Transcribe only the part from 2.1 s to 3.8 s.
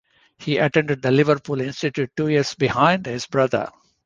two years behind his brother.